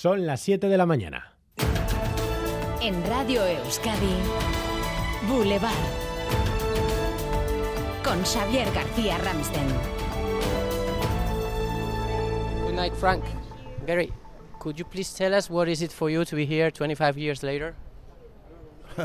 Son 0.00 0.26
las 0.26 0.40
7 0.42 0.68
de 0.68 0.78
la 0.78 0.86
mañana. 0.86 1.34
En 2.80 3.04
Radio 3.08 3.44
Euskadi, 3.44 4.14
Boulevard. 5.28 5.72
Con 8.04 8.24
Xavier 8.24 8.72
García 8.72 9.18
Ramsten. 9.18 9.66
Good 12.64 12.74
night, 12.74 12.94
Frank. 12.94 13.24
Gary, 13.88 14.12
could 14.60 14.78
you 14.78 14.84
please 14.84 15.12
tell 15.12 15.34
us 15.34 15.50
what 15.50 15.66
is 15.66 15.82
it 15.82 15.90
for 15.90 16.08
you 16.08 16.24
to 16.24 16.36
be 16.36 16.46
here 16.46 16.70
25 16.70 17.18
years 17.18 17.42
later? 17.42 17.74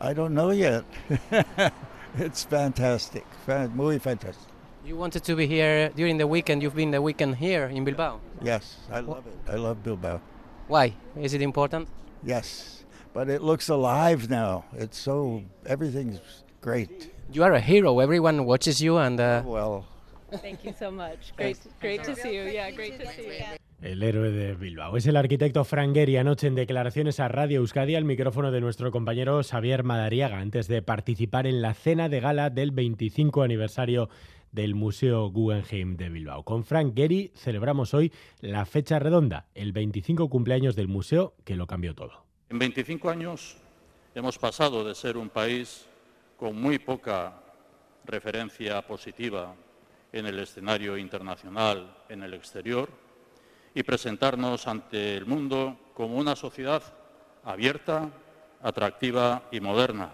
I 0.00 0.14
don't 0.14 0.34
know 0.34 0.50
yet. 0.50 0.82
it's 2.18 2.42
fantastic. 2.42 3.24
Fan- 3.46 3.70
Muy 3.76 4.00
fantastic. 4.00 4.47
You 4.88 4.96
wanted 4.96 5.22
to 5.24 5.36
be 5.36 5.46
here 5.46 5.90
during 5.90 6.16
the 6.16 6.26
weekend. 6.26 6.62
You've 6.62 6.74
been 6.74 6.92
the 6.92 7.02
weekend 7.02 7.36
here 7.36 7.66
in 7.66 7.84
Bilbao. 7.84 8.20
Yes, 8.40 8.78
I 8.90 9.00
love 9.00 9.26
it. 9.26 9.36
I 9.46 9.56
love 9.56 9.82
Bilbao. 9.82 10.18
Why? 10.66 10.94
Is 11.14 11.34
it 11.34 11.42
important? 11.42 11.88
Yes, 12.24 12.84
but 13.12 13.28
it 13.28 13.42
looks 13.42 13.68
alive 13.68 14.30
now. 14.30 14.64
It's 14.72 14.96
so, 14.96 15.42
everything's 15.66 16.20
great. 16.62 17.12
You 17.30 17.44
are 17.44 17.52
a 17.52 17.60
hero. 17.60 17.98
Everyone 17.98 18.46
watches 18.46 18.80
you, 18.80 18.96
and 18.96 19.20
uh, 19.20 19.42
Well, 19.44 19.84
Thank 20.40 20.64
you 20.64 20.72
so 20.72 20.90
much. 20.90 21.34
Great, 21.36 21.58
great 21.80 22.04
to 22.04 22.14
see 22.14 22.34
you. 22.34 22.44
Yeah, 22.44 22.70
great 22.70 22.98
to 22.98 23.06
see 23.12 23.24
you. 23.24 23.58
El 23.80 24.02
héroe 24.02 24.32
de 24.32 24.54
Bilbao 24.54 24.96
es 24.96 25.06
el 25.06 25.16
arquitecto 25.16 25.64
Frank 25.64 25.94
Gehry 25.94 26.16
anoche 26.16 26.48
en 26.48 26.56
declaraciones 26.56 27.20
a 27.20 27.28
Radio 27.28 27.60
Euskadi 27.60 27.94
al 27.94 28.04
micrófono 28.04 28.50
de 28.50 28.60
nuestro 28.60 28.90
compañero 28.90 29.40
Xavier 29.44 29.84
Madariaga 29.84 30.40
antes 30.40 30.66
de 30.66 30.82
participar 30.82 31.46
en 31.46 31.62
la 31.62 31.74
cena 31.74 32.08
de 32.08 32.18
gala 32.18 32.50
del 32.50 32.72
25 32.72 33.42
aniversario 33.42 34.08
del 34.52 34.74
Museo 34.74 35.30
Guggenheim 35.30 35.96
de 35.96 36.08
Bilbao. 36.08 36.42
Con 36.42 36.64
Frank 36.64 36.94
Gehry 36.94 37.32
celebramos 37.34 37.94
hoy 37.94 38.12
la 38.40 38.64
fecha 38.66 38.98
redonda, 38.98 39.46
el 39.54 39.72
25 39.72 40.28
cumpleaños 40.28 40.76
del 40.76 40.88
museo 40.88 41.34
que 41.44 41.56
lo 41.56 41.66
cambió 41.66 41.94
todo. 41.94 42.24
En 42.48 42.58
25 42.58 43.10
años 43.10 43.56
hemos 44.14 44.38
pasado 44.38 44.84
de 44.84 44.94
ser 44.94 45.16
un 45.16 45.28
país 45.28 45.86
con 46.36 46.60
muy 46.60 46.78
poca 46.78 47.42
referencia 48.04 48.80
positiva 48.82 49.54
en 50.12 50.26
el 50.26 50.38
escenario 50.38 50.96
internacional, 50.96 51.94
en 52.08 52.22
el 52.22 52.34
exterior, 52.34 52.88
y 53.74 53.82
presentarnos 53.82 54.66
ante 54.66 55.16
el 55.16 55.26
mundo 55.26 55.76
como 55.94 56.16
una 56.16 56.34
sociedad 56.34 56.82
abierta, 57.44 58.10
atractiva 58.62 59.48
y 59.52 59.60
moderna. 59.60 60.12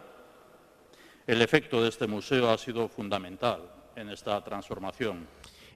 El 1.27 1.41
efecto 1.41 1.83
de 1.83 1.89
este 1.89 2.07
museo 2.07 2.51
ha 2.51 2.59
sido 2.59 2.89
fundamental 2.89 3.74
en 3.97 4.11
esta 4.11 4.43
transformación. 4.43 5.27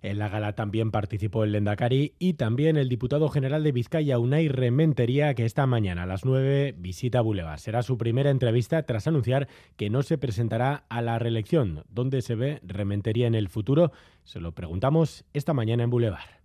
En 0.02 0.18
la 0.18 0.28
gala 0.28 0.52
también 0.54 0.90
participó 0.90 1.44
el 1.44 1.52
Lendakari 1.52 2.14
y 2.18 2.34
también 2.34 2.76
el 2.76 2.88
diputado 2.88 3.28
general 3.28 3.64
de 3.64 3.72
Vizcaya, 3.72 4.18
Unai 4.18 4.48
Rementería, 4.48 5.34
que 5.34 5.44
esta 5.44 5.66
mañana 5.66 6.04
a 6.04 6.06
las 6.06 6.24
9 6.24 6.74
visita 6.78 7.20
Boulevard. 7.20 7.58
Será 7.58 7.82
su 7.82 7.98
primera 7.98 8.30
entrevista 8.30 8.82
tras 8.84 9.08
anunciar 9.08 9.48
que 9.76 9.90
no 9.90 10.02
se 10.02 10.18
presentará 10.18 10.84
a 10.88 11.02
la 11.02 11.18
reelección. 11.18 11.84
¿Dónde 11.88 12.22
se 12.22 12.36
ve 12.36 12.60
Rementería 12.62 13.26
en 13.26 13.34
el 13.34 13.48
futuro? 13.48 13.90
Se 14.22 14.40
lo 14.40 14.52
preguntamos 14.52 15.24
esta 15.32 15.52
mañana 15.52 15.82
en 15.82 15.90
Boulevard. 15.90 16.38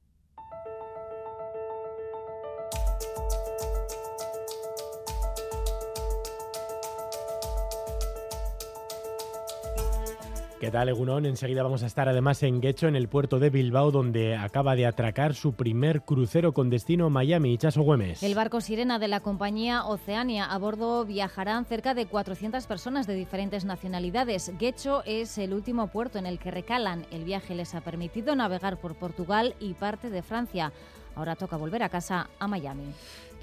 ¿Qué 10.64 10.72
tal, 10.72 10.88
Egunon? 10.88 11.26
Enseguida 11.26 11.62
vamos 11.62 11.84
a 11.84 11.88
estar 11.88 12.08
además 12.08 12.42
en 12.42 12.62
Guecho, 12.62 12.88
en 12.88 12.96
el 12.96 13.10
puerto 13.10 13.38
de 13.38 13.50
Bilbao, 13.50 13.92
donde 13.92 14.38
acaba 14.38 14.78
de 14.78 14.86
atracar 14.86 15.36
su 15.36 15.56
primer 15.56 16.04
crucero 16.04 16.54
con 16.54 16.70
destino 16.70 17.10
Miami. 17.10 17.58
Chaso 17.58 17.82
Güemes. 17.82 18.24
El 18.24 18.34
barco 18.34 18.62
Sirena 18.62 18.98
de 18.98 19.10
la 19.10 19.20
compañía 19.20 19.84
Oceania. 19.84 20.46
A 20.46 20.58
bordo 20.58 21.04
viajarán 21.04 21.66
cerca 21.66 21.94
de 21.94 22.06
400 22.06 22.66
personas 22.66 23.08
de 23.08 23.16
diferentes 23.16 23.66
nacionalidades. 23.66 24.54
Guecho 24.58 25.04
es 25.06 25.38
el 25.38 25.54
último 25.54 25.88
puerto 25.88 26.18
en 26.18 26.26
el 26.26 26.40
que 26.40 26.50
recalan. 26.50 27.06
El 27.12 27.26
viaje 27.26 27.56
les 27.56 27.76
ha 27.76 27.82
permitido 27.82 28.34
navegar 28.34 28.78
por 28.78 28.96
Portugal 28.96 29.56
y 29.60 29.74
parte 29.74 30.10
de 30.10 30.22
Francia. 30.22 30.72
Ahora 31.16 31.36
toca 31.36 31.58
volver 31.58 31.84
a 31.84 31.90
casa 31.90 32.30
a 32.40 32.48
Miami. 32.48 32.86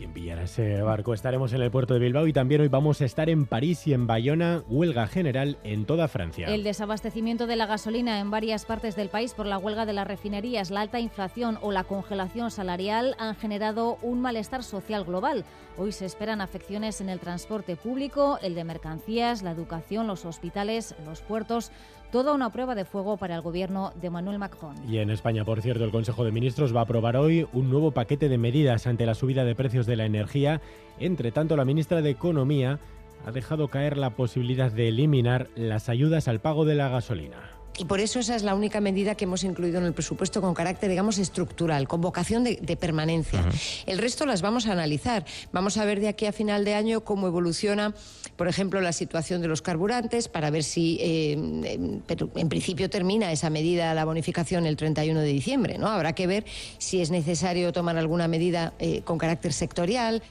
Quien 0.00 0.14
pillará 0.14 0.44
ese 0.44 0.80
barco. 0.80 1.12
Estaremos 1.12 1.52
en 1.52 1.60
el 1.60 1.70
puerto 1.70 1.92
de 1.92 2.00
Bilbao 2.00 2.26
y 2.26 2.32
también 2.32 2.62
hoy 2.62 2.68
vamos 2.68 3.02
a 3.02 3.04
estar 3.04 3.28
en 3.28 3.44
París 3.44 3.86
y 3.86 3.92
en 3.92 4.06
Bayona, 4.06 4.62
huelga 4.66 5.06
general 5.06 5.58
en 5.62 5.84
toda 5.84 6.08
Francia. 6.08 6.46
El 6.46 6.64
desabastecimiento 6.64 7.46
de 7.46 7.56
la 7.56 7.66
gasolina 7.66 8.18
en 8.18 8.30
varias 8.30 8.64
partes 8.64 8.96
del 8.96 9.10
país 9.10 9.34
por 9.34 9.44
la 9.44 9.58
huelga 9.58 9.84
de 9.84 9.92
las 9.92 10.06
refinerías, 10.06 10.70
la 10.70 10.80
alta 10.80 11.00
inflación 11.00 11.58
o 11.60 11.70
la 11.70 11.84
congelación 11.84 12.50
salarial 12.50 13.14
han 13.18 13.36
generado 13.36 13.98
un 14.00 14.22
malestar 14.22 14.62
social 14.62 15.04
global. 15.04 15.44
Hoy 15.76 15.92
se 15.92 16.06
esperan 16.06 16.40
afecciones 16.40 17.02
en 17.02 17.10
el 17.10 17.20
transporte 17.20 17.76
público, 17.76 18.38
el 18.40 18.54
de 18.54 18.64
mercancías, 18.64 19.42
la 19.42 19.50
educación, 19.50 20.06
los 20.06 20.24
hospitales, 20.24 20.94
los 21.04 21.20
puertos. 21.20 21.72
Toda 22.10 22.34
una 22.34 22.50
prueba 22.50 22.74
de 22.74 22.84
fuego 22.84 23.16
para 23.18 23.36
el 23.36 23.40
gobierno 23.40 23.92
de 24.00 24.10
Manuel 24.10 24.40
Macron. 24.40 24.74
Y 24.88 24.98
en 24.98 25.10
España, 25.10 25.44
por 25.44 25.62
cierto, 25.62 25.84
el 25.84 25.92
Consejo 25.92 26.24
de 26.24 26.32
Ministros 26.32 26.74
va 26.74 26.80
a 26.80 26.82
aprobar 26.82 27.16
hoy 27.16 27.46
un 27.52 27.70
nuevo 27.70 27.92
paquete 27.92 28.28
de 28.28 28.36
medidas 28.36 28.88
ante 28.88 29.06
la 29.06 29.14
subida 29.14 29.44
de 29.44 29.54
precios 29.54 29.86
de 29.86 29.89
la 29.96 30.06
energía. 30.06 30.60
Entre 30.98 31.32
tanto, 31.32 31.56
la 31.56 31.64
ministra 31.64 32.02
de 32.02 32.10
Economía 32.10 32.78
ha 33.26 33.32
dejado 33.32 33.68
caer 33.68 33.96
la 33.96 34.10
posibilidad 34.10 34.72
de 34.72 34.88
eliminar 34.88 35.48
las 35.54 35.88
ayudas 35.88 36.28
al 36.28 36.40
pago 36.40 36.64
de 36.64 36.74
la 36.74 36.88
gasolina. 36.88 37.59
Y 37.78 37.84
por 37.84 38.00
eso 38.00 38.18
esa 38.18 38.36
es 38.36 38.42
la 38.42 38.54
única 38.54 38.80
medida 38.80 39.14
que 39.14 39.24
hemos 39.24 39.44
incluido 39.44 39.78
en 39.78 39.84
el 39.84 39.92
presupuesto 39.92 40.40
con 40.40 40.54
carácter, 40.54 40.90
digamos, 40.90 41.18
estructural, 41.18 41.88
con 41.88 42.00
vocación 42.00 42.44
de, 42.44 42.56
de 42.60 42.76
permanencia. 42.76 43.42
El 43.86 43.98
resto 43.98 44.26
las 44.26 44.42
vamos 44.42 44.66
a 44.66 44.72
analizar. 44.72 45.24
Vamos 45.52 45.78
a 45.78 45.84
ver 45.84 46.00
de 46.00 46.08
aquí 46.08 46.26
a 46.26 46.32
final 46.32 46.64
de 46.64 46.74
año 46.74 47.02
cómo 47.02 47.26
evoluciona, 47.26 47.94
por 48.36 48.48
ejemplo, 48.48 48.80
la 48.80 48.92
situación 48.92 49.40
de 49.40 49.48
los 49.48 49.62
carburantes, 49.62 50.28
para 50.28 50.50
ver 50.50 50.62
si, 50.62 50.98
eh, 51.00 51.32
en, 51.32 52.02
pero 52.06 52.28
en 52.34 52.48
principio 52.48 52.90
termina 52.90 53.32
esa 53.32 53.50
medida, 53.50 53.94
la 53.94 54.04
bonificación, 54.04 54.66
el 54.66 54.76
31 54.76 55.20
de 55.20 55.28
diciembre. 55.28 55.78
¿no? 55.78 55.88
Habrá 55.88 56.12
que 56.12 56.26
ver 56.26 56.44
si 56.78 57.00
es 57.00 57.10
necesario 57.10 57.72
tomar 57.72 57.96
alguna 57.96 58.28
medida 58.28 58.74
eh, 58.78 59.02
con 59.02 59.18
carácter 59.18 59.52
sectorial. 59.52 60.22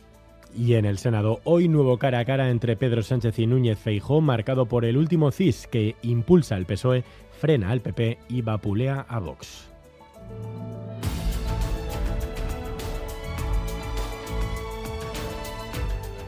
Y 0.57 0.73
en 0.73 0.85
el 0.85 0.97
Senado, 0.97 1.41
hoy 1.43 1.67
nuevo 1.67 1.99
cara 1.99 2.19
a 2.19 2.25
cara 2.25 2.49
entre 2.49 2.75
Pedro 2.75 3.03
Sánchez 3.03 3.37
y 3.37 3.45
Núñez 3.45 3.77
Feijó, 3.77 4.19
marcado 4.19 4.65
por 4.65 4.83
el 4.83 4.97
último 4.97 5.31
CIS 5.31 5.67
que 5.67 5.95
impulsa 6.01 6.55
al 6.55 6.65
PSOE, 6.65 7.03
frena 7.39 7.71
al 7.71 7.81
PP 7.81 8.19
y 8.27 8.41
vapulea 8.41 9.05
a 9.07 9.19
Vox. 9.19 9.69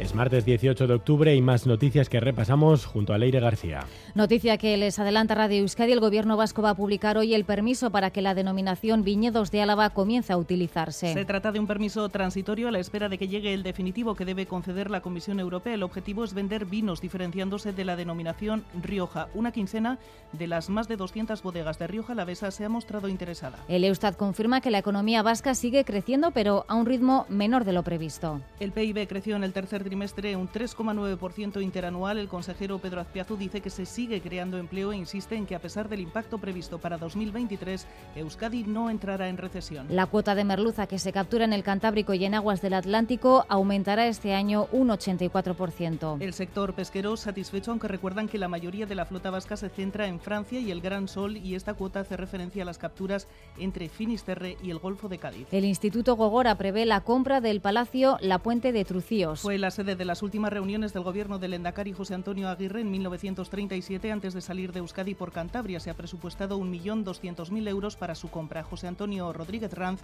Es 0.02 0.16
martes 0.16 0.46
18 0.46 0.88
de 0.88 0.96
octubre 0.96 1.36
y 1.36 1.44
más 1.44 1.68
noticias 1.68 2.10
que 2.10 2.20
repasamos 2.20 2.88
junto 2.88 3.14
a 3.14 3.20
Leire 3.20 3.40
García. 3.40 3.82
Noticia 4.16 4.58
que 4.58 4.76
les 4.76 4.98
adelanta 4.98 5.36
Radio 5.36 5.60
Euskadi. 5.60 5.92
El 5.92 6.00
gobierno 6.00 6.38
vasco 6.38 6.64
va 6.64 6.72
a 6.72 6.76
publicar 6.76 7.20
hoy 7.20 7.36
el 7.36 7.46
permiso 7.46 7.92
para 7.92 8.10
que 8.10 8.24
la 8.24 8.34
denominación 8.34 9.04
Viñedos 9.04 9.52
de 9.52 9.62
Álava 9.62 9.92
comience 9.92 10.34
a 10.34 10.38
utilizarse. 10.38 11.14
Se 11.14 11.24
trata 11.24 11.52
de 11.52 11.60
un 11.60 11.68
permiso 11.68 12.10
transitorio 12.10 12.68
a 12.68 12.72
la 12.72 12.80
espera 12.80 13.10
de 13.10 13.20
que 13.20 13.28
llegue 13.28 13.54
el 13.54 13.62
definitivo 13.62 14.16
que 14.16 14.26
debe 14.26 14.48
conceder 14.48 14.90
la 14.90 15.02
Comisión 15.02 15.40
Europea. 15.40 15.76
El 15.76 15.84
objetivo 15.84 16.24
es 16.24 16.34
vender 16.34 16.66
vinos 16.66 17.00
diferenciándose 17.00 17.72
de 17.72 17.86
la 17.86 17.96
denominación 17.96 18.64
Rioja. 18.82 19.28
Una 19.36 19.52
quincena 19.52 20.00
de 20.34 20.48
las 20.48 20.72
más 20.72 20.88
de 20.88 20.98
200 20.98 21.44
bodegas 21.44 21.78
de 21.78 21.86
Rioja 21.86 22.14
Alavesa 22.14 22.50
se 22.50 22.66
ha 22.66 22.70
mostrado 22.70 23.08
interesada. 23.08 23.60
El 23.68 23.84
Eustat 23.84 24.18
confirma 24.18 24.62
que 24.62 24.72
la 24.72 24.80
economía 24.80 25.22
vasca 25.22 25.54
sigue 25.54 25.86
creciendo, 25.86 26.32
pero 26.32 26.66
a 26.68 26.74
un 26.74 26.88
ritmo 26.88 27.28
menor 27.30 27.66
de 27.66 27.74
lo 27.74 27.84
previsto. 27.84 28.42
El 28.60 28.72
PIB 28.72 29.08
creció 29.08 29.36
en 29.36 29.44
el 29.44 29.54
tercer 29.54 29.91
trimestre 29.92 30.38
un 30.38 30.50
3,9% 30.50 31.62
interanual. 31.62 32.18
El 32.18 32.30
consejero 32.30 32.80
Pedro 32.80 33.02
Azpiazu 33.02 33.36
dice 33.36 33.60
que 33.60 33.70
se 33.70 33.86
sigue 33.86 34.22
creando 34.22 34.58
empleo 34.58 34.94
e 34.94 34.96
insiste 34.96 35.36
en 35.36 35.46
que 35.46 35.54
a 35.54 35.60
pesar 35.60 35.90
del 35.90 36.00
impacto 36.00 36.38
previsto 36.38 36.80
para 36.80 36.98
2023, 36.98 37.86
Euskadi 38.16 38.64
no 38.64 38.90
entrará 38.90 39.28
en 39.28 39.36
recesión. 39.36 39.88
La 39.90 40.06
cuota 40.06 40.34
de 40.34 40.46
merluza 40.46 40.88
que 40.88 40.98
se 40.98 41.12
captura 41.12 41.44
en 41.44 41.52
el 41.52 41.64
Cantábrico 41.64 42.14
y 42.14 42.24
en 42.24 42.36
aguas 42.36 42.62
del 42.62 42.76
Atlántico 42.76 43.46
aumentará 43.50 44.08
este 44.08 44.34
año 44.34 44.70
un 44.72 44.88
84%. 44.88 46.22
El 46.22 46.32
sector 46.32 46.74
pesquero 46.74 47.18
satisfecho, 47.18 47.72
aunque 47.72 47.90
recuerdan 47.90 48.30
que 48.30 48.38
la 48.38 48.48
mayoría 48.48 48.86
de 48.86 48.96
la 48.96 49.04
flota 49.04 49.30
vasca 49.30 49.58
se 49.58 49.68
centra 49.68 50.08
en 50.08 50.22
Francia 50.22 50.62
y 50.62 50.72
el 50.72 50.80
Gran 50.80 51.10
Sol 51.10 51.36
y 51.36 51.56
esta 51.56 51.74
cuota 51.74 52.00
hace 52.00 52.16
referencia 52.16 52.64
a 52.64 52.66
las 52.66 52.78
capturas 52.78 53.28
entre 53.58 53.90
Finisterre 53.90 54.56
y 54.64 54.72
el 54.72 54.80
Golfo 54.80 55.10
de 55.10 55.18
Cádiz. 55.18 55.48
El 55.52 55.66
Instituto 55.66 56.16
Gogora 56.16 56.56
prevé 56.56 56.86
la 56.86 57.02
compra 57.02 57.42
del 57.42 57.60
Palacio 57.60 58.18
La 58.22 58.40
Puente 58.40 58.72
de 58.72 58.86
Trucíos. 58.86 59.42
Fue 59.42 59.58
la 59.58 59.71
sede 59.72 59.96
de 59.96 60.06
las 60.06 60.22
últimas 60.22 60.54
reuniones 60.54 60.94
del 60.94 61.04
gobierno 61.04 61.40
del 61.40 61.54
Endacari 61.54 61.94
José 61.94 62.14
Antonio 62.14 62.50
Aguirre 62.50 62.82
en 62.82 62.92
1937 62.92 64.12
antes 64.12 64.34
de 64.34 64.42
salir 64.42 64.72
de 64.72 64.80
Euskadi 64.80 65.16
por 65.16 65.32
Cantabria. 65.32 65.80
Se 65.80 65.90
ha 65.90 65.96
presupuestado 65.96 66.60
1.200.000 66.60 67.68
euros 67.68 67.96
para 67.96 68.16
su 68.16 68.30
compra. 68.30 68.64
José 68.64 68.88
Antonio 68.88 69.34
Rodríguez 69.34 69.74
Ranz, 69.74 70.02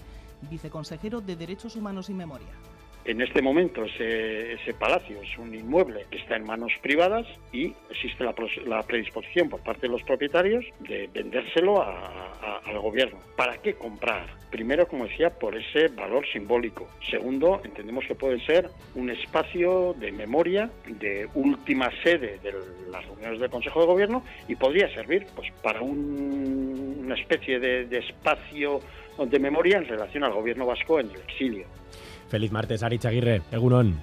viceconsejero 0.50 1.22
de 1.22 1.36
Derechos 1.36 1.76
Humanos 1.76 2.10
y 2.10 2.14
Memoria. 2.14 2.54
En 3.08 3.22
este 3.22 3.42
momento 3.42 3.86
ese, 3.86 4.74
palacio 4.78 5.22
es 5.22 5.38
un 5.38 5.56
inmueble 5.56 6.06
que 6.12 6.18
está 6.18 6.36
en 6.36 6.44
manos 6.44 6.74
privadas 6.82 7.26
y 7.54 7.74
existe 7.90 8.22
la, 8.26 8.84
predisposición 8.84 9.48
por 9.48 9.62
parte 9.62 9.84
de 9.84 9.94
los 9.94 10.04
propietarios 10.04 10.66
de 10.80 11.10
vendérselo 11.14 11.82
al 11.82 12.80
gobierno. 12.80 13.18
¿Para 13.38 13.62
qué 13.62 13.76
comprar? 13.76 14.28
Primero, 14.52 14.90
como 14.90 15.06
decía, 15.06 15.30
por 15.30 15.56
ese 15.56 15.88
valor 15.88 16.28
simbólico. 16.34 16.90
Segundo, 17.10 17.62
entendemos 17.64 18.04
que 18.06 18.16
puede 18.16 18.46
ser 18.46 18.70
un 18.96 19.10
espacio 19.10 19.96
de 19.98 20.12
memoria, 20.12 20.70
de 20.86 21.30
última 21.34 21.90
sede 22.04 22.40
de 22.44 22.54
las 22.92 23.06
reuniones 23.06 23.40
del 23.40 23.50
Consejo 23.50 23.80
de 23.80 23.86
Gobierno 23.86 24.24
y 24.50 24.56
podría 24.56 24.94
servir 24.94 25.26
pues, 25.34 25.50
para 25.64 25.80
una 25.80 27.16
especie 27.16 27.58
de 27.60 27.98
espacio 27.98 28.82
de 29.26 29.40
memoria 29.40 29.78
en 29.78 29.86
relación 29.86 30.24
al 30.24 30.34
gobierno 30.34 30.66
vasco 30.66 31.00
en 31.00 31.10
el 31.10 31.18
exilio. 31.18 31.66
Feliz 32.30 32.52
martes, 32.52 32.84
Aritz 32.84 33.06
Aguirre, 33.06 33.42
Egunon. 33.52 33.96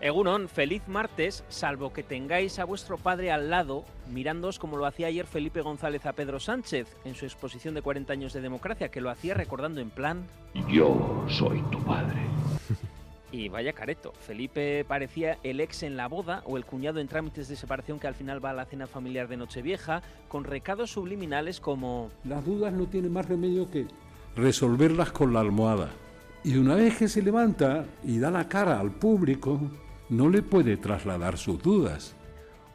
Egunon, 0.00 0.48
feliz 0.48 0.82
martes, 0.88 1.44
salvo 1.48 1.92
que 1.92 2.02
tengáis 2.02 2.58
a 2.58 2.64
vuestro 2.64 2.98
padre 2.98 3.30
al 3.30 3.50
lado, 3.50 3.84
mirándoos 4.10 4.58
como 4.58 4.76
lo 4.76 4.84
hacía 4.84 5.06
ayer 5.06 5.26
Felipe 5.26 5.60
González 5.60 6.04
a 6.06 6.12
Pedro 6.12 6.40
Sánchez 6.40 6.88
en 7.04 7.14
su 7.14 7.24
exposición 7.24 7.74
de 7.74 7.82
40 7.82 8.12
años 8.12 8.32
de 8.32 8.40
democracia, 8.40 8.88
que 8.88 9.00
lo 9.00 9.10
hacía 9.10 9.34
recordando 9.34 9.80
en 9.80 9.90
plan... 9.90 10.26
Yo 10.68 11.24
soy 11.28 11.62
tu 11.70 11.78
padre. 11.84 12.18
Y 13.32 13.48
vaya 13.48 13.72
careto, 13.72 14.12
Felipe 14.12 14.84
parecía 14.86 15.38
el 15.42 15.60
ex 15.60 15.84
en 15.84 15.96
la 15.96 16.06
boda 16.06 16.42
o 16.44 16.58
el 16.58 16.66
cuñado 16.66 17.00
en 17.00 17.08
trámites 17.08 17.48
de 17.48 17.56
separación 17.56 17.98
que 17.98 18.06
al 18.06 18.14
final 18.14 18.44
va 18.44 18.50
a 18.50 18.52
la 18.52 18.66
cena 18.66 18.86
familiar 18.86 19.26
de 19.26 19.38
Nochevieja, 19.38 20.02
con 20.28 20.44
recados 20.44 20.90
subliminales 20.90 21.58
como... 21.58 22.10
Las 22.24 22.44
dudas 22.44 22.74
no 22.74 22.84
tienen 22.84 23.10
más 23.10 23.26
remedio 23.26 23.70
que 23.70 23.86
resolverlas 24.36 25.12
con 25.12 25.32
la 25.32 25.40
almohada. 25.40 25.90
Y 26.44 26.56
una 26.56 26.74
vez 26.74 26.96
que 26.96 27.08
se 27.08 27.22
levanta 27.22 27.84
y 28.04 28.18
da 28.18 28.30
la 28.30 28.48
cara 28.48 28.80
al 28.80 28.90
público, 28.90 29.60
no 30.08 30.28
le 30.28 30.42
puede 30.42 30.76
trasladar 30.76 31.38
sus 31.38 31.62
dudas. 31.62 32.14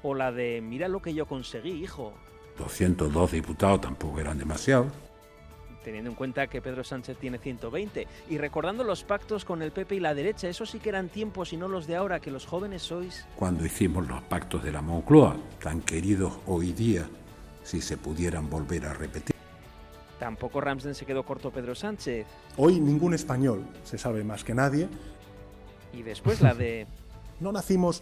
O 0.03 0.13
la 0.13 0.31
de, 0.31 0.61
mira 0.61 0.87
lo 0.87 1.01
que 1.01 1.13
yo 1.13 1.25
conseguí, 1.25 1.71
hijo. 1.71 2.13
202 2.57 3.31
diputados 3.31 3.81
tampoco 3.81 4.19
eran 4.19 4.37
demasiados. 4.37 4.91
Teniendo 5.83 6.09
en 6.09 6.15
cuenta 6.15 6.47
que 6.47 6.61
Pedro 6.61 6.83
Sánchez 6.83 7.17
tiene 7.17 7.37
120. 7.37 8.07
Y 8.29 8.37
recordando 8.37 8.83
los 8.83 9.03
pactos 9.03 9.45
con 9.45 9.61
el 9.61 9.71
PP 9.71 9.95
y 9.95 9.99
la 9.99 10.13
derecha, 10.13 10.49
esos 10.49 10.69
sí 10.69 10.79
que 10.79 10.89
eran 10.89 11.07
tiempos 11.09 11.53
y 11.53 11.57
no 11.57 11.67
los 11.67 11.87
de 11.87 11.95
ahora, 11.95 12.19
que 12.19 12.31
los 12.31 12.45
jóvenes 12.45 12.81
sois. 12.81 13.25
Cuando 13.35 13.65
hicimos 13.65 14.07
los 14.07 14.21
pactos 14.23 14.63
de 14.63 14.71
la 14.71 14.81
Moncloa, 14.81 15.37
tan 15.61 15.81
queridos 15.81 16.39
hoy 16.45 16.73
día, 16.73 17.07
si 17.63 17.81
se 17.81 17.97
pudieran 17.97 18.49
volver 18.49 18.85
a 18.85 18.93
repetir. 18.93 19.36
Tampoco 20.19 20.61
Ramsden 20.61 20.95
se 20.95 21.05
quedó 21.05 21.23
corto 21.23 21.51
Pedro 21.51 21.75
Sánchez. 21.75 22.25
Hoy 22.57 22.79
ningún 22.79 23.13
español 23.13 23.63
se 23.83 23.97
sabe 23.97 24.23
más 24.23 24.43
que 24.43 24.53
nadie. 24.53 24.87
Y 25.93 26.01
después 26.01 26.41
la 26.41 26.53
de... 26.53 26.87
no 27.39 27.51
nacimos 27.51 28.01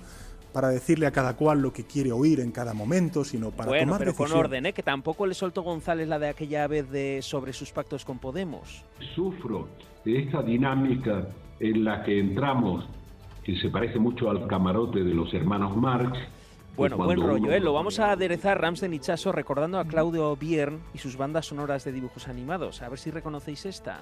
para 0.56 0.70
decirle 0.70 1.06
a 1.06 1.12
cada 1.12 1.36
cual 1.36 1.62
lo 1.62 1.74
que 1.74 1.84
quiere 1.84 2.14
oír 2.14 2.40
en 2.40 2.52
cada 2.52 2.74
momento, 2.74 3.26
sino 3.26 3.52
para 3.52 3.72
bueno, 3.72 3.88
tomar 3.88 4.00
pero 4.00 4.16
con 4.16 4.32
orden, 4.32 4.66
¿eh? 4.66 4.72
que 4.72 4.84
tampoco 4.84 5.28
le 5.28 5.34
soltó 5.34 5.64
González 5.64 6.08
la 6.08 6.18
de 6.18 6.30
aquella 6.30 6.66
vez 6.68 6.90
de 6.90 7.20
sobre 7.22 7.52
sus 7.52 7.74
pactos 7.74 8.06
con 8.06 8.20
Podemos. 8.20 8.86
Sufro 9.16 9.68
de 10.06 10.20
esta 10.20 10.42
dinámica 10.42 11.28
en 11.60 11.84
la 11.84 12.04
que 12.04 12.20
entramos, 12.20 12.86
que 13.44 13.58
se 13.60 13.70
parece 13.70 14.00
mucho 14.00 14.30
al 14.30 14.48
camarote 14.48 15.04
de 15.04 15.14
los 15.14 15.34
hermanos 15.34 15.76
Marx, 15.76 16.18
bueno, 16.76 16.98
buen 16.98 17.20
rollo, 17.20 17.52
¿eh? 17.52 17.60
Lo 17.60 17.74
vamos 17.74 18.00
a 18.00 18.12
aderezar 18.12 18.60
Ramsden 18.60 18.94
y 18.94 19.00
Chaso 19.00 19.32
recordando 19.32 19.80
a 19.80 19.86
Claudio 19.86 20.36
Biern 20.36 20.82
y 20.94 20.98
sus 20.98 21.18
bandas 21.18 21.48
sonoras 21.48 21.84
de 21.84 21.92
dibujos 21.92 22.28
animados. 22.28 22.82
A 22.82 22.90
ver 22.90 23.00
si 23.00 23.12
reconocéis 23.12 23.66
esta. 23.66 24.02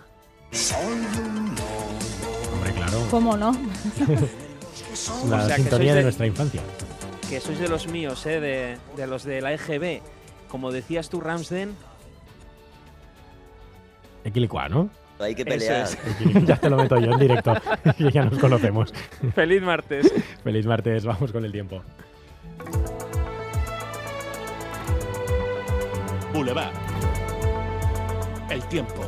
Hombre, 2.54 2.74
claro. 2.74 3.08
¿Cómo 3.10 3.38
no? 3.38 3.52
la 5.30 5.56
sintonía 5.56 5.96
de, 5.96 6.04
nuestra 6.04 6.28
infancia. 6.28 6.62
Que 7.30 7.40
sois 7.40 7.60
de 7.60 7.68
los 7.68 7.88
míos, 7.88 8.26
¿eh? 8.26 8.40
De, 8.40 8.78
de 8.96 9.08
los 9.08 9.24
de 9.24 9.42
la 9.42 9.54
EGB. 9.54 10.02
Como 10.50 10.72
decías 10.72 11.10
tú, 11.10 11.20
Ramsden. 11.20 11.76
Equilicua, 14.24 14.70
¿no? 14.70 14.90
Hay 15.20 15.36
que 15.36 15.46
pelear. 15.46 15.84
Es. 15.84 15.98
Ya 16.46 16.58
te 16.58 16.70
lo 16.70 16.78
meto 16.78 17.00
yo 17.00 17.12
en 17.12 17.20
directo, 17.20 17.54
ya 18.14 18.26
nos 18.26 18.40
conocemos. 18.40 18.94
Feliz 19.34 19.62
martes. 19.62 20.14
Feliz 20.44 20.66
martes, 20.66 21.06
vamos 21.06 21.32
con 21.32 21.46
el 21.46 21.52
tiempo. 21.52 21.82
Boulevard. 26.34 26.74
El 28.50 28.64
tiempo. 28.68 29.02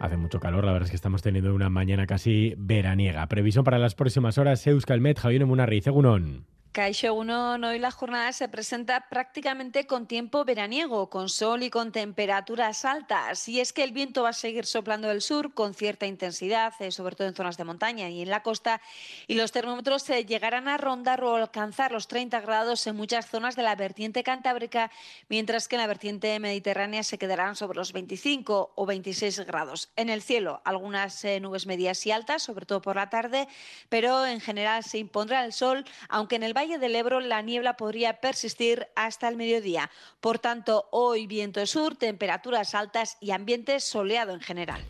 Hace 0.00 0.16
mucho 0.16 0.40
calor, 0.40 0.64
la 0.64 0.72
verdad 0.72 0.86
es 0.86 0.90
que 0.90 0.96
estamos 0.96 1.22
teniendo 1.22 1.54
una 1.54 1.70
mañana 1.70 2.06
casi 2.06 2.54
veraniega. 2.58 3.26
Previsión 3.28 3.64
para 3.64 3.78
las 3.78 3.94
próximas 3.94 4.36
horas, 4.36 4.66
Euskalmet, 4.66 5.18
Javier 5.18 5.46
Munarri, 5.46 5.80
Egunon. 5.84 6.46
Caixo 6.78 7.12
1, 7.12 7.54
hoy 7.68 7.80
la 7.80 7.90
jornada 7.90 8.32
se 8.32 8.48
presenta 8.48 9.08
prácticamente 9.08 9.88
con 9.88 10.06
tiempo 10.06 10.44
veraniego, 10.44 11.10
con 11.10 11.28
sol 11.28 11.64
y 11.64 11.70
con 11.70 11.90
temperaturas 11.90 12.84
altas. 12.84 13.48
Y 13.48 13.58
es 13.58 13.72
que 13.72 13.82
el 13.82 13.90
viento 13.90 14.22
va 14.22 14.28
a 14.28 14.32
seguir 14.32 14.64
soplando 14.64 15.08
del 15.08 15.20
sur 15.20 15.54
con 15.54 15.74
cierta 15.74 16.06
intensidad, 16.06 16.72
eh, 16.78 16.92
sobre 16.92 17.16
todo 17.16 17.26
en 17.26 17.34
zonas 17.34 17.56
de 17.56 17.64
montaña 17.64 18.08
y 18.10 18.22
en 18.22 18.30
la 18.30 18.44
costa, 18.44 18.80
y 19.26 19.34
los 19.34 19.50
termómetros 19.50 20.04
se 20.04 20.24
llegarán 20.24 20.68
a 20.68 20.76
rondar 20.76 21.24
o 21.24 21.34
alcanzar 21.34 21.90
los 21.90 22.06
30 22.06 22.40
grados 22.42 22.86
en 22.86 22.94
muchas 22.94 23.26
zonas 23.26 23.56
de 23.56 23.64
la 23.64 23.74
vertiente 23.74 24.22
cantábrica, 24.22 24.92
mientras 25.28 25.66
que 25.66 25.74
en 25.74 25.80
la 25.80 25.88
vertiente 25.88 26.38
mediterránea 26.38 27.02
se 27.02 27.18
quedarán 27.18 27.56
sobre 27.56 27.76
los 27.76 27.92
25 27.92 28.74
o 28.76 28.86
26 28.86 29.40
grados. 29.40 29.90
En 29.96 30.10
el 30.10 30.22
cielo, 30.22 30.62
algunas 30.64 31.24
eh, 31.24 31.40
nubes 31.40 31.66
medias 31.66 32.06
y 32.06 32.12
altas, 32.12 32.44
sobre 32.44 32.66
todo 32.66 32.80
por 32.80 32.94
la 32.94 33.10
tarde, 33.10 33.48
pero 33.88 34.24
en 34.24 34.40
general 34.40 34.84
se 34.84 34.98
impondrá 34.98 35.44
el 35.44 35.52
sol, 35.52 35.84
aunque 36.08 36.36
en 36.36 36.44
el 36.44 36.56
Valle 36.56 36.67
del 36.76 36.94
Ebro 36.94 37.20
la 37.20 37.40
niebla 37.40 37.78
podría 37.78 38.20
persistir 38.20 38.88
hasta 38.94 39.28
el 39.28 39.36
mediodía. 39.36 39.90
Por 40.20 40.38
tanto, 40.38 40.88
hoy 40.90 41.26
viento 41.26 41.64
sur, 41.64 41.96
temperaturas 41.96 42.74
altas 42.74 43.16
y 43.20 43.30
ambiente 43.30 43.80
soleado 43.80 44.34
en 44.34 44.40
general. 44.40 44.82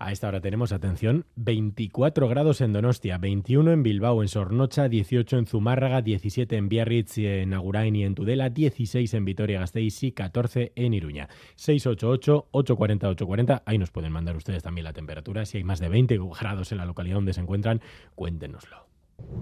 A 0.00 0.10
esta 0.12 0.28
hora 0.28 0.40
tenemos, 0.40 0.72
atención, 0.72 1.26
24 1.36 2.26
grados 2.26 2.62
en 2.62 2.72
Donostia, 2.72 3.18
21 3.18 3.72
en 3.72 3.82
Bilbao, 3.82 4.22
en 4.22 4.28
Sornocha, 4.28 4.88
18 4.88 5.38
en 5.38 5.46
Zumárraga, 5.46 6.00
17 6.00 6.56
en 6.56 6.70
Biarritz, 6.70 7.18
en 7.18 7.52
Agurain 7.52 7.94
y 7.94 8.04
en 8.04 8.14
Tudela, 8.14 8.48
16 8.48 9.12
en 9.12 9.26
Vitoria-Gasteiz 9.26 10.02
y 10.02 10.12
14 10.12 10.72
en 10.74 10.94
Iruña. 10.94 11.28
688-840-840, 11.58 13.62
ahí 13.66 13.76
nos 13.76 13.90
pueden 13.90 14.12
mandar 14.12 14.36
ustedes 14.36 14.62
también 14.62 14.84
la 14.84 14.94
temperatura. 14.94 15.44
Si 15.44 15.58
hay 15.58 15.64
más 15.64 15.80
de 15.80 15.90
20 15.90 16.18
grados 16.40 16.72
en 16.72 16.78
la 16.78 16.86
localidad 16.86 17.16
donde 17.16 17.34
se 17.34 17.42
encuentran, 17.42 17.82
cuéntenoslo. 18.14 18.89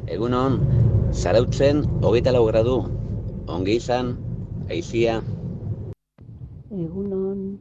Egunon, 0.09 0.61
zarautzen 1.13 1.83
hogeita 2.03 2.33
lau 2.33 2.47
gradu, 2.47 2.79
ongi 3.49 3.77
izan, 3.81 4.15
aizia. 4.71 5.19
Egunon, 6.71 7.59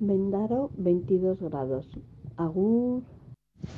Mendaro 0.00 0.70
22 0.76 1.36
grados, 1.48 1.86
agur. 2.36 3.02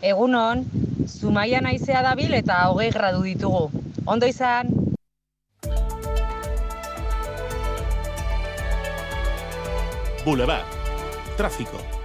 Egunon, 0.03 0.65
Zumaia 1.07 1.61
naizea 1.63 2.03
dabil 2.03 2.35
eta 2.35 2.65
hogei 2.71 2.91
gradu 2.91 3.23
ditugu. 3.23 3.71
Ondo 4.07 4.27
izan. 4.27 4.73
Boulevard. 10.25 10.67
Tráfico. 11.37 11.96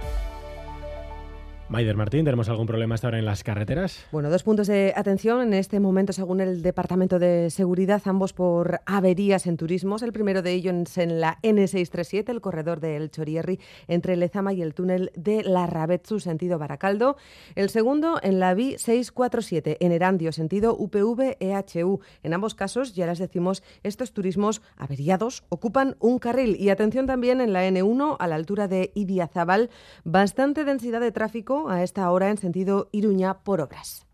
Maider 1.72 1.96
Martín, 1.96 2.26
¿tenemos 2.26 2.50
algún 2.50 2.66
problema 2.66 2.96
hasta 2.96 3.06
ahora 3.06 3.18
en 3.18 3.24
las 3.24 3.42
carreteras? 3.42 4.04
Bueno, 4.12 4.28
dos 4.28 4.42
puntos 4.42 4.66
de 4.66 4.92
atención 4.94 5.40
en 5.40 5.54
este 5.54 5.80
momento, 5.80 6.12
según 6.12 6.42
el 6.42 6.60
Departamento 6.60 7.18
de 7.18 7.48
Seguridad, 7.48 8.02
ambos 8.04 8.34
por 8.34 8.82
averías 8.84 9.46
en 9.46 9.56
turismos. 9.56 10.02
El 10.02 10.12
primero 10.12 10.42
de 10.42 10.52
ellos 10.52 10.98
en 10.98 11.18
la 11.18 11.38
N637, 11.42 12.28
el 12.28 12.42
corredor 12.42 12.80
del 12.80 13.10
Chorierri, 13.10 13.58
entre 13.88 14.16
Lezama 14.16 14.52
y 14.52 14.60
el 14.60 14.74
túnel 14.74 15.12
de 15.16 15.44
la 15.44 15.66
Rabetsu, 15.66 16.20
sentido 16.20 16.58
Baracaldo. 16.58 17.16
El 17.54 17.70
segundo 17.70 18.20
en 18.22 18.38
la 18.38 18.52
VI 18.52 18.76
647, 18.76 19.78
en 19.80 19.92
Erandio, 19.92 20.30
sentido 20.32 20.76
UPV-EHU. 20.76 22.00
En 22.22 22.34
ambos 22.34 22.54
casos, 22.54 22.94
ya 22.94 23.06
les 23.06 23.18
decimos, 23.18 23.62
estos 23.82 24.12
turismos 24.12 24.60
averiados 24.76 25.44
ocupan 25.48 25.96
un 26.00 26.18
carril. 26.18 26.54
Y 26.60 26.68
atención 26.68 27.06
también 27.06 27.40
en 27.40 27.54
la 27.54 27.66
N1, 27.66 28.16
a 28.18 28.26
la 28.26 28.34
altura 28.34 28.68
de 28.68 28.92
Idiazabal, 28.94 29.70
bastante 30.04 30.66
densidad 30.66 31.00
de 31.00 31.12
tráfico 31.12 31.61
a 31.68 31.82
esta 31.82 32.10
hora 32.10 32.30
en 32.30 32.38
sentido 32.38 32.88
Iruña 32.92 33.42
por 33.44 33.60
obras. 33.60 34.06